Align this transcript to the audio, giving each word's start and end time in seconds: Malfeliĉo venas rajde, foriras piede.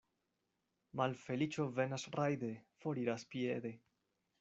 Malfeliĉo 1.01 1.67
venas 1.77 2.09
rajde, 2.19 2.53
foriras 2.83 3.33
piede. 3.35 3.79